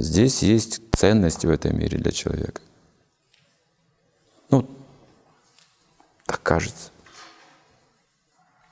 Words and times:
Здесь 0.00 0.42
есть 0.42 0.80
ценность 0.96 1.44
в 1.44 1.50
этом 1.50 1.78
мире 1.78 1.98
для 1.98 2.10
человека. 2.10 2.62
Ну, 4.48 4.66
так 6.24 6.42
кажется. 6.42 6.90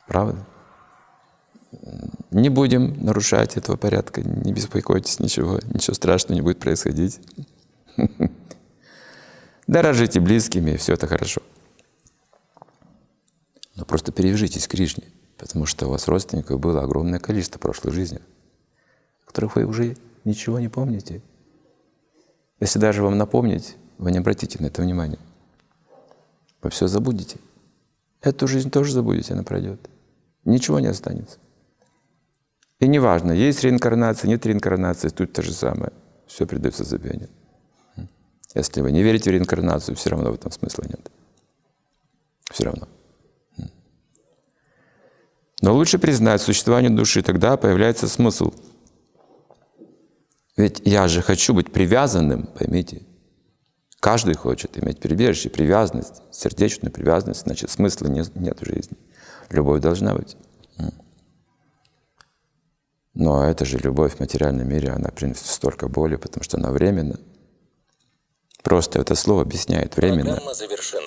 Правда? 0.06 0.42
Не 2.30 2.48
будем 2.48 3.04
нарушать 3.04 3.58
этого 3.58 3.76
порядка, 3.76 4.22
не 4.22 4.54
беспокойтесь, 4.54 5.20
ничего, 5.20 5.60
ничего 5.74 5.92
страшного 5.92 6.34
не 6.34 6.40
будет 6.40 6.60
происходить. 6.60 7.20
Дорожите 9.66 10.20
близкими, 10.20 10.76
все 10.76 10.94
это 10.94 11.06
хорошо. 11.06 11.42
Но 13.74 13.84
просто 13.84 14.12
перевяжитесь 14.12 14.66
к 14.66 14.70
Кришне, 14.70 15.04
потому 15.36 15.66
что 15.66 15.88
у 15.88 15.90
вас 15.90 16.08
родственников 16.08 16.58
было 16.58 16.80
огромное 16.80 17.18
количество 17.18 17.58
прошлой 17.58 17.92
жизни, 17.92 18.20
которых 19.26 19.56
вы 19.56 19.66
уже 19.66 19.94
ничего 20.24 20.58
не 20.58 20.68
помните. 20.68 21.22
Если 22.60 22.78
даже 22.78 23.02
вам 23.02 23.18
напомнить, 23.18 23.76
вы 23.98 24.10
не 24.10 24.18
обратите 24.18 24.58
на 24.60 24.66
это 24.66 24.82
внимания. 24.82 25.18
Вы 26.62 26.70
все 26.70 26.86
забудете. 26.88 27.38
Эту 28.20 28.48
жизнь 28.48 28.70
тоже 28.70 28.92
забудете, 28.92 29.34
она 29.34 29.42
пройдет. 29.42 29.88
Ничего 30.44 30.80
не 30.80 30.88
останется. 30.88 31.38
И 32.80 32.86
неважно, 32.86 33.32
есть 33.32 33.62
реинкарнация, 33.64 34.28
нет 34.28 34.44
реинкарнации, 34.46 35.08
тут 35.08 35.32
то 35.32 35.42
же 35.42 35.52
самое. 35.52 35.92
Все 36.26 36.46
придется 36.46 36.84
забвению. 36.84 37.28
Если 38.54 38.80
вы 38.80 38.92
не 38.92 39.02
верите 39.02 39.30
в 39.30 39.32
реинкарнацию, 39.32 39.94
все 39.96 40.10
равно 40.10 40.30
в 40.30 40.34
этом 40.34 40.50
смысла 40.50 40.84
нет. 40.88 41.10
Все 42.50 42.64
равно. 42.64 42.88
Но 45.60 45.74
лучше 45.74 45.98
признать 45.98 46.40
существование 46.40 46.90
души, 46.90 47.22
тогда 47.22 47.56
появляется 47.56 48.08
смысл. 48.08 48.52
Ведь 50.58 50.82
я 50.84 51.06
же 51.06 51.22
хочу 51.22 51.54
быть 51.54 51.72
привязанным, 51.72 52.48
поймите. 52.58 53.02
Каждый 54.00 54.34
хочет 54.34 54.76
иметь 54.76 54.98
прибежище, 54.98 55.50
привязанность, 55.50 56.20
сердечную 56.32 56.92
привязанность, 56.92 57.42
значит 57.42 57.70
смысла 57.70 58.08
нет, 58.08 58.34
нет 58.34 58.60
в 58.60 58.66
жизни. 58.66 58.96
Любовь 59.50 59.80
должна 59.80 60.14
быть. 60.14 60.36
Но 63.14 63.44
это 63.44 63.64
же 63.64 63.78
любовь 63.78 64.16
в 64.16 64.20
материальном 64.20 64.68
мире, 64.68 64.90
она 64.90 65.10
приносит 65.10 65.46
столько 65.46 65.88
боли, 65.88 66.16
потому 66.16 66.42
что 66.42 66.56
она 66.56 66.72
временна. 66.72 67.20
Просто 68.64 69.00
это 69.00 69.14
слово 69.14 69.42
объясняет 69.42 69.96
временно. 69.96 70.40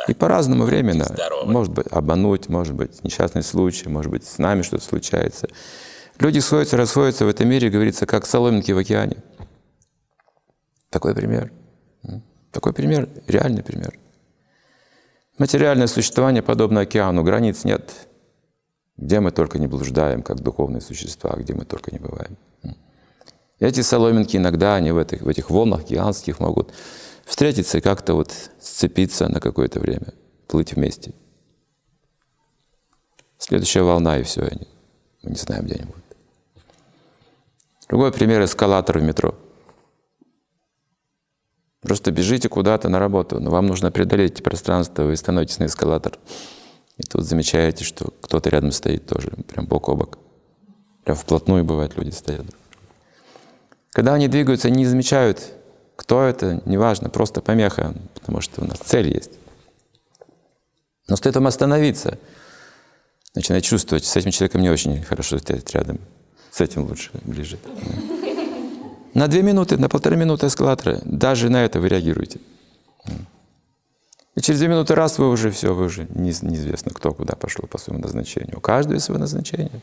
И 0.07 0.13
по-разному 0.13 0.63
временно. 0.63 1.07
Может 1.43 1.73
быть, 1.73 1.87
обмануть, 1.87 2.47
может 2.47 2.73
быть, 2.73 3.03
несчастный 3.03 3.43
случай, 3.43 3.89
может 3.89 4.11
быть, 4.11 4.23
с 4.23 4.37
нами 4.37 4.61
что-то 4.61 4.85
случается. 4.85 5.49
Люди 6.19 6.39
сходятся, 6.39 6.77
расходятся 6.77 7.25
в 7.25 7.29
этом 7.29 7.49
мире, 7.49 7.69
говорится, 7.69 8.05
как 8.05 8.25
соломинки 8.25 8.71
в 8.71 8.77
океане. 8.77 9.17
Такой 10.91 11.15
пример. 11.15 11.51
Такой 12.51 12.73
пример, 12.73 13.09
реальный 13.25 13.63
пример. 13.63 13.97
Материальное 15.37 15.87
существование 15.87 16.43
подобно 16.43 16.81
океану, 16.81 17.23
границ 17.23 17.63
нет. 17.63 18.07
Где 18.97 19.21
мы 19.21 19.31
только 19.31 19.57
не 19.57 19.67
блуждаем, 19.67 20.21
как 20.21 20.41
духовные 20.41 20.81
существа, 20.81 21.35
где 21.37 21.53
мы 21.53 21.65
только 21.65 21.91
не 21.91 21.97
бываем. 21.97 22.37
Эти 23.59 23.81
соломинки 23.81 24.35
иногда, 24.35 24.75
они 24.75 24.91
в 24.91 24.97
этих, 24.97 25.21
в 25.21 25.27
этих 25.29 25.49
волнах 25.49 25.81
океанских 25.81 26.39
могут 26.39 26.73
встретиться 27.25 27.77
и 27.77 27.81
как-то 27.81 28.15
вот 28.15 28.33
сцепиться 28.59 29.29
на 29.29 29.39
какое-то 29.39 29.79
время, 29.79 30.13
плыть 30.47 30.73
вместе. 30.73 31.13
Следующая 33.37 33.83
волна, 33.83 34.19
и 34.19 34.23
все, 34.23 34.41
они, 34.41 34.67
мы 35.23 35.31
не 35.31 35.37
знаем, 35.37 35.65
где 35.65 35.75
они 35.75 35.85
будут. 35.85 36.03
Другой 37.87 38.11
пример— 38.11 38.43
эскалатор 38.43 38.99
в 38.99 39.03
метро. 39.03 39.35
Просто 41.91 42.11
бежите 42.11 42.47
куда-то 42.47 42.87
на 42.87 42.99
работу, 42.99 43.41
но 43.41 43.51
вам 43.51 43.67
нужно 43.67 43.91
преодолеть 43.91 44.41
пространство, 44.41 45.03
вы 45.03 45.17
становитесь 45.17 45.59
на 45.59 45.65
эскалатор. 45.65 46.17
И 46.95 47.03
тут 47.03 47.25
замечаете, 47.25 47.83
что 47.83 48.13
кто-то 48.21 48.49
рядом 48.49 48.71
стоит 48.71 49.07
тоже, 49.07 49.31
прям 49.45 49.65
бок 49.65 49.89
о 49.89 49.95
бок. 49.95 50.17
Прям 51.03 51.17
вплотную 51.17 51.65
бывает 51.65 51.97
люди 51.97 52.11
стоят. 52.11 52.45
Когда 53.89 54.13
они 54.13 54.29
двигаются, 54.29 54.69
они 54.69 54.77
не 54.77 54.85
замечают 54.85 55.51
кто 55.97 56.23
это, 56.23 56.61
неважно, 56.65 57.09
просто 57.09 57.41
помеха, 57.41 57.93
потому 58.13 58.39
что 58.39 58.61
у 58.61 58.65
нас 58.65 58.77
цель 58.77 59.13
есть. 59.13 59.31
Но 61.09 61.17
стоит 61.17 61.35
вам 61.35 61.47
остановиться, 61.47 62.17
начинать 63.35 63.65
чувствовать, 63.65 64.05
с 64.05 64.15
этим 64.15 64.31
человеком 64.31 64.61
не 64.61 64.69
очень 64.69 65.03
хорошо 65.03 65.39
стоять 65.39 65.69
рядом, 65.75 65.99
с 66.51 66.61
этим 66.61 66.85
лучше, 66.85 67.11
ближе. 67.25 67.57
На 69.13 69.27
две 69.27 69.41
минуты, 69.41 69.77
на 69.77 69.89
полторы 69.89 70.15
минуты 70.15 70.47
эскалатора, 70.47 71.01
даже 71.03 71.49
на 71.49 71.63
это 71.65 71.79
вы 71.79 71.89
реагируете. 71.89 72.39
И 74.35 74.41
через 74.41 74.59
две 74.59 74.69
минуты 74.69 74.95
раз 74.95 75.17
вы 75.17 75.29
уже 75.29 75.51
все, 75.51 75.75
вы 75.75 75.85
уже 75.85 76.07
неизвестно, 76.15 76.91
кто 76.93 77.13
куда 77.13 77.35
пошел 77.35 77.67
по 77.67 77.77
своему 77.77 78.01
назначению. 78.01 78.57
У 78.57 78.61
каждого 78.61 78.93
есть 78.93 79.05
свое 79.05 79.19
назначение. 79.19 79.81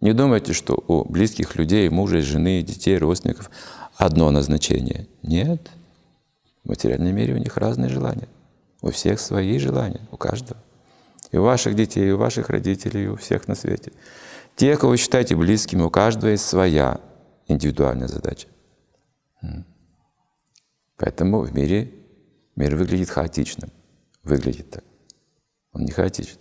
Не 0.00 0.12
думайте, 0.12 0.52
что 0.52 0.84
у 0.86 1.04
близких 1.04 1.56
людей, 1.56 1.88
мужа, 1.88 2.20
жены, 2.20 2.62
детей, 2.62 2.96
родственников 2.98 3.50
одно 3.96 4.30
назначение. 4.30 5.08
Нет. 5.22 5.70
В 6.62 6.68
материальном 6.68 7.14
мире 7.14 7.34
у 7.34 7.38
них 7.38 7.56
разные 7.56 7.88
желания. 7.88 8.28
У 8.82 8.90
всех 8.90 9.18
свои 9.18 9.58
желания, 9.58 10.02
у 10.12 10.16
каждого. 10.16 10.60
И 11.32 11.36
у 11.36 11.42
ваших 11.42 11.74
детей, 11.74 12.08
и 12.08 12.12
у 12.12 12.18
ваших 12.18 12.50
родителей, 12.50 13.04
и 13.04 13.08
у 13.08 13.16
всех 13.16 13.48
на 13.48 13.54
свете. 13.56 13.92
Те, 14.56 14.76
кого 14.76 14.90
вы 14.90 14.98
считаете 14.98 15.34
близкими, 15.34 15.82
у 15.82 15.90
каждого 15.90 16.30
есть 16.30 16.44
своя 16.44 17.00
индивидуальная 17.46 18.08
задача. 18.08 18.48
Поэтому 20.96 21.40
в 21.40 21.54
мире 21.54 21.92
мир 22.56 22.76
выглядит 22.76 23.10
хаотичным. 23.10 23.70
Выглядит 24.22 24.70
так. 24.70 24.84
Он 25.72 25.84
не 25.84 25.90
хаотичен. 25.90 26.38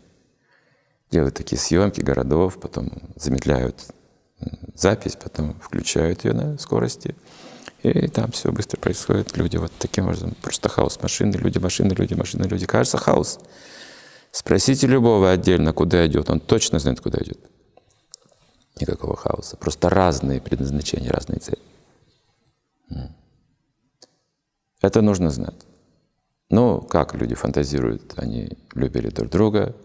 Делают 1.11 1.35
такие 1.35 1.59
съемки 1.59 2.01
городов, 2.01 2.59
потом 2.59 2.91
замедляют 3.15 3.85
запись, 4.75 5.15
потом 5.15 5.59
включают 5.59 6.25
ее 6.25 6.33
на 6.33 6.57
скорости. 6.57 7.15
И 7.81 8.07
там 8.07 8.31
все 8.31 8.51
быстро 8.51 8.79
происходит. 8.79 9.35
Люди 9.35 9.57
вот 9.57 9.71
таким 9.77 10.05
образом. 10.05 10.35
Просто 10.41 10.69
хаос. 10.69 10.99
Машины, 11.01 11.35
люди, 11.35 11.57
машины, 11.59 11.93
люди, 11.93 12.13
машины, 12.13 12.43
люди. 12.43 12.65
Кажется 12.65 12.97
хаос. 12.97 13.39
Спросите 14.31 14.87
любого 14.87 15.29
отдельно, 15.29 15.73
куда 15.73 16.07
идет. 16.07 16.29
Он 16.29 16.39
точно 16.39 16.79
знает, 16.79 17.01
куда 17.01 17.19
идет. 17.19 17.39
Никакого 18.79 19.16
хаоса. 19.16 19.56
Просто 19.57 19.89
разные 19.89 20.41
предназначения, 20.41 21.11
разные 21.11 21.39
цели. 21.39 21.61
Это 24.81 25.01
нужно 25.01 25.29
знать. 25.29 25.66
Ну, 26.50 26.81
как 26.81 27.16
люди 27.16 27.35
фантазируют, 27.35 28.13
они 28.17 28.57
любили 28.73 29.09
друг 29.09 29.29
друга 29.29 29.75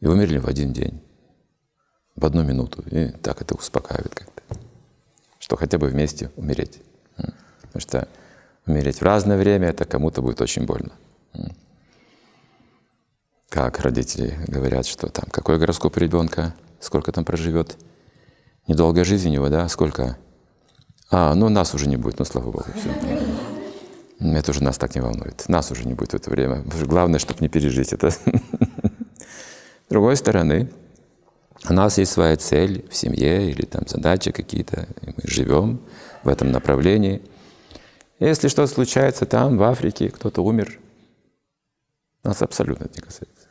и 0.00 0.06
умерли 0.06 0.38
в 0.38 0.46
один 0.46 0.72
день, 0.72 1.00
в 2.16 2.26
одну 2.26 2.42
минуту. 2.42 2.82
И 2.90 3.08
так 3.08 3.40
это 3.40 3.54
успокаивает 3.54 4.14
как-то, 4.14 4.42
что 5.38 5.56
хотя 5.56 5.78
бы 5.78 5.86
вместе 5.88 6.30
умереть. 6.36 6.80
Потому 7.16 7.80
что 7.80 8.08
умереть 8.66 9.00
в 9.00 9.02
разное 9.02 9.38
время, 9.38 9.68
это 9.68 9.84
кому-то 9.84 10.20
будет 10.20 10.40
очень 10.40 10.66
больно. 10.66 10.92
Как 13.48 13.80
родители 13.80 14.38
говорят, 14.46 14.84
что 14.84 15.08
там, 15.08 15.24
какой 15.30 15.58
гороскоп 15.58 15.96
ребенка, 15.96 16.54
сколько 16.80 17.12
там 17.12 17.24
проживет, 17.24 17.78
недолгая 18.68 19.04
жизнь 19.04 19.28
у 19.28 19.32
него, 19.32 19.48
да, 19.48 19.68
сколько? 19.68 20.16
А, 21.10 21.34
ну 21.34 21.48
нас 21.48 21.74
уже 21.74 21.88
не 21.88 21.96
будет, 21.96 22.18
ну 22.18 22.24
слава 22.24 22.50
Богу, 22.50 22.66
все. 22.76 22.90
Это 24.20 24.50
уже 24.50 24.62
нас 24.62 24.78
так 24.78 24.94
не 24.94 25.00
волнует. 25.00 25.48
Нас 25.48 25.70
уже 25.70 25.86
не 25.86 25.94
будет 25.94 26.12
в 26.12 26.14
это 26.14 26.30
время. 26.30 26.64
Главное, 26.84 27.18
чтобы 27.18 27.40
не 27.40 27.48
пережить 27.48 27.92
это. 27.92 28.10
С 28.10 28.20
другой 29.88 30.16
стороны, 30.16 30.70
у 31.68 31.72
нас 31.72 31.98
есть 31.98 32.12
своя 32.12 32.36
цель 32.36 32.86
в 32.90 32.94
семье 32.96 33.50
или 33.50 33.64
там 33.64 33.86
задачи 33.86 34.32
какие-то, 34.32 34.88
и 35.02 35.06
мы 35.06 35.22
живем 35.24 35.80
в 36.24 36.28
этом 36.28 36.50
направлении. 36.50 37.22
Если 38.18 38.48
что-то 38.48 38.72
случается 38.72 39.24
там, 39.24 39.56
в 39.56 39.62
Африке, 39.62 40.10
кто-то 40.10 40.42
умер, 40.42 40.78
нас 42.24 42.42
абсолютно 42.42 42.84
это 42.84 42.96
не 42.96 43.02
касается. 43.02 43.46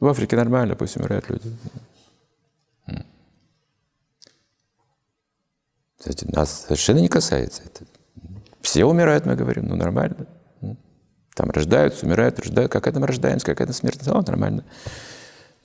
В 0.00 0.06
Африке 0.06 0.36
нормально, 0.36 0.76
пусть 0.76 0.96
умирают 0.96 1.28
люди. 1.28 1.54
Кстати, 6.00 6.24
нас 6.34 6.62
совершенно 6.62 7.00
не 7.00 7.08
касается 7.08 7.60
это. 7.62 7.84
Все 8.62 8.86
умирают, 8.86 9.26
мы 9.26 9.36
говорим, 9.36 9.66
ну 9.66 9.76
нормально. 9.76 10.26
Там 11.34 11.50
рождаются, 11.50 12.06
умирают, 12.06 12.38
рождают. 12.38 12.72
Какая 12.72 12.94
там 12.94 13.04
рождаемость, 13.04 13.44
какая 13.44 13.66
там 13.66 13.74
смерть? 13.74 14.00
Ну, 14.06 14.14
нормально. 14.22 14.64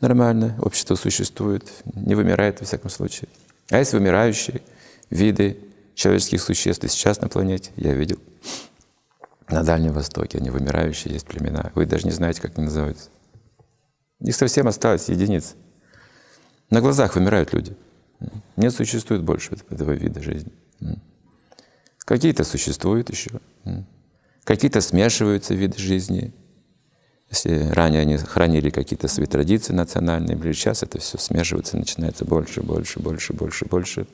Нормально. 0.02 0.58
Общество 0.62 0.96
существует, 0.96 1.72
не 1.86 2.16
вымирает 2.16 2.60
во 2.60 2.66
всяком 2.66 2.90
случае. 2.90 3.30
А 3.70 3.80
есть 3.80 3.94
вымирающие 3.94 4.62
виды 5.10 5.58
человеческих 5.96 6.42
существ 6.42 6.84
и 6.84 6.90
сейчас 6.90 7.22
на 7.22 7.30
планете, 7.30 7.72
я 7.78 7.94
видел. 7.94 8.20
На 9.48 9.64
Дальнем 9.64 9.94
Востоке 9.94 10.40
они 10.40 10.50
вымирающие, 10.50 11.14
есть 11.14 11.28
племена. 11.28 11.72
Вы 11.76 11.86
даже 11.86 12.06
не 12.06 12.12
знаете, 12.12 12.42
как 12.42 12.58
они 12.58 12.66
называются. 12.66 13.08
Их 14.20 14.36
совсем 14.36 14.68
осталось 14.68 15.08
единиц. 15.08 15.56
На 16.70 16.82
глазах 16.82 17.16
вымирают 17.16 17.54
люди. 17.54 17.78
Не 18.56 18.72
существует 18.72 19.24
больше 19.24 19.58
этого 19.70 19.92
вида 19.92 20.22
жизни. 20.22 20.52
Какие-то 22.00 22.44
существуют 22.44 23.10
еще. 23.10 23.32
Какие-то 24.44 24.82
смешиваются 24.82 25.56
виды 25.56 25.78
жизни. 25.80 26.34
Если 27.32 27.70
ранее 27.70 28.02
они 28.02 28.18
хранили 28.18 28.70
какие-то 28.70 29.08
свои 29.08 29.26
традиции 29.26 29.74
национальные, 29.74 30.38
сейчас 30.54 30.84
это 30.84 31.00
все 31.00 31.18
смешивается, 31.18 31.78
начинается 31.78 32.24
больше, 32.24 32.62
больше, 32.62 33.00
больше, 33.00 33.34
больше, 33.34 33.66
больше. 33.66 34.08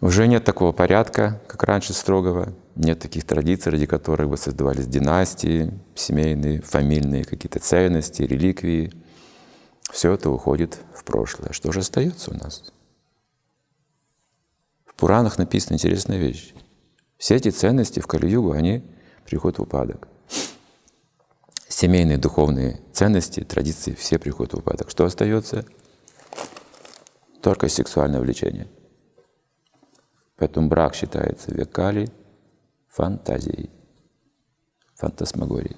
Уже 0.00 0.28
нет 0.28 0.44
такого 0.44 0.70
порядка, 0.70 1.40
как 1.48 1.64
раньше 1.64 1.92
строгого, 1.92 2.52
нет 2.76 3.00
таких 3.00 3.24
традиций, 3.24 3.72
ради 3.72 3.86
которых 3.86 4.28
бы 4.28 4.36
создавались 4.36 4.86
династии, 4.86 5.72
семейные, 5.96 6.60
фамильные 6.60 7.24
какие-то 7.24 7.58
ценности, 7.58 8.22
реликвии. 8.22 8.92
Все 9.90 10.12
это 10.12 10.30
уходит 10.30 10.78
в 10.94 11.04
прошлое. 11.04 11.52
Что 11.52 11.72
же 11.72 11.80
остается 11.80 12.30
у 12.30 12.34
нас? 12.34 12.72
В 14.84 14.94
Пуранах 14.94 15.38
написана 15.38 15.74
интересная 15.74 16.18
вещь. 16.18 16.54
Все 17.16 17.36
эти 17.36 17.50
ценности 17.50 18.00
в 18.00 18.06
Кали-югу, 18.06 18.52
они 18.52 18.84
приходят 19.24 19.58
в 19.58 19.62
упадок. 19.62 20.08
Семейные 21.68 22.18
духовные 22.18 22.80
ценности, 22.92 23.44
традиции, 23.44 23.94
все 23.94 24.18
приходят 24.18 24.54
в 24.54 24.58
упадок. 24.58 24.90
Что 24.90 25.04
остается? 25.04 25.64
Только 27.40 27.68
сексуальное 27.68 28.20
влечение– 28.20 28.68
Поэтому 30.38 30.68
брак 30.68 30.94
считается 30.94 31.52
векали 31.52 32.08
фантазией, 32.88 33.70
фантасмагорией. 34.94 35.76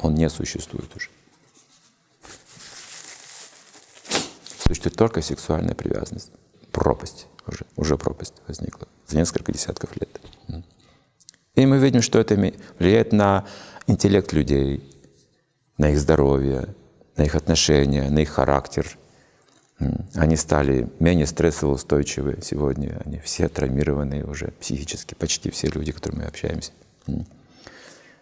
Он 0.00 0.14
не 0.14 0.28
существует 0.28 0.94
уже. 0.96 1.08
Существует 4.66 4.96
только 4.96 5.22
сексуальная 5.22 5.74
привязанность. 5.74 6.30
Пропасть 6.72 7.26
уже, 7.46 7.66
уже 7.76 7.96
пропасть 7.96 8.34
возникла 8.48 8.88
за 9.06 9.16
несколько 9.16 9.52
десятков 9.52 9.90
лет. 9.96 10.20
И 11.54 11.66
мы 11.66 11.78
видим, 11.78 12.02
что 12.02 12.18
это 12.18 12.34
влияет 12.78 13.12
на 13.12 13.44
интеллект 13.86 14.32
людей, 14.32 14.82
на 15.78 15.90
их 15.90 16.00
здоровье, 16.00 16.74
на 17.16 17.22
их 17.22 17.34
отношения, 17.34 18.10
на 18.10 18.20
их 18.20 18.30
характер– 18.30 18.98
они 20.14 20.36
стали 20.36 20.88
менее 21.00 21.26
стрессово 21.26 21.72
устойчивы 21.72 22.38
сегодня. 22.42 23.00
Они 23.04 23.18
все 23.18 23.48
травмированные 23.48 24.24
уже 24.24 24.52
психически, 24.60 25.14
почти 25.14 25.50
все 25.50 25.68
люди, 25.68 25.90
с 25.90 25.94
которыми 25.94 26.20
мы 26.20 26.26
общаемся. 26.26 26.72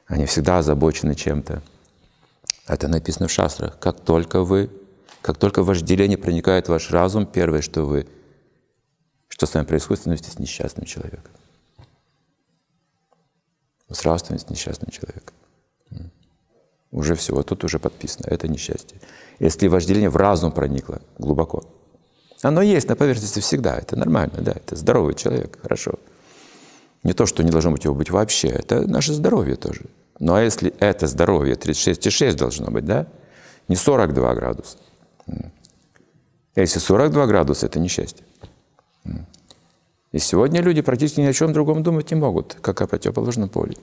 Они 0.06 0.26
всегда 0.26 0.58
озабочены 0.58 1.14
чем-то. 1.14 1.62
Это 2.66 2.88
написано 2.88 3.28
в 3.28 3.32
шастрах. 3.32 3.78
Как 3.78 4.00
только 4.00 4.42
вы, 4.42 4.70
как 5.22 5.38
только 5.38 5.62
вожделение 5.62 6.18
проникает 6.18 6.66
в 6.66 6.70
ваш 6.70 6.90
разум, 6.90 7.26
первое, 7.26 7.62
что 7.62 7.84
вы, 7.84 8.06
что 9.28 9.46
с 9.46 9.54
вами 9.54 9.64
происходит, 9.64 10.00
становитесь 10.00 10.38
несчастным 10.38 10.84
человеком. 10.84 11.32
Вы 13.88 13.94
сразу 13.94 14.24
становитесь 14.24 14.50
несчастным 14.50 14.90
человеком. 14.90 15.34
Уже 16.90 17.14
все, 17.14 17.34
вот 17.34 17.46
тут 17.46 17.64
уже 17.64 17.78
подписано, 17.78 18.26
это 18.26 18.48
несчастье 18.48 18.98
если 19.42 19.66
вожделение 19.66 20.08
в 20.08 20.16
разум 20.16 20.52
проникло 20.52 21.00
глубоко. 21.18 21.64
Оно 22.42 22.62
есть 22.62 22.88
на 22.88 22.94
поверхности 22.94 23.40
всегда, 23.40 23.76
это 23.76 23.96
нормально, 23.96 24.38
да, 24.40 24.52
это 24.52 24.76
здоровый 24.76 25.14
человек, 25.14 25.58
хорошо. 25.60 25.94
Не 27.02 27.12
то, 27.12 27.26
что 27.26 27.42
не 27.42 27.50
должно 27.50 27.72
быть 27.72 27.84
его 27.84 27.94
быть 27.94 28.10
вообще, 28.10 28.48
это 28.48 28.86
наше 28.88 29.12
здоровье 29.12 29.56
тоже. 29.56 29.86
Но 30.20 30.40
если 30.40 30.72
это 30.78 31.08
здоровье 31.08 31.56
36,6 31.56 32.34
должно 32.34 32.70
быть, 32.70 32.84
да, 32.84 33.08
не 33.66 33.74
42 33.74 34.34
градуса. 34.36 34.78
Если 36.54 36.78
42 36.78 37.26
градуса, 37.26 37.66
это 37.66 37.78
несчастье. 37.78 38.24
И 40.12 40.18
сегодня 40.18 40.60
люди 40.60 40.82
практически 40.82 41.20
ни 41.20 41.26
о 41.26 41.32
чем 41.32 41.52
другом 41.52 41.82
думать 41.82 42.10
не 42.10 42.16
могут, 42.16 42.54
как 42.60 42.82
о 42.82 42.86
противоположном 42.86 43.48
поле. 43.48 43.76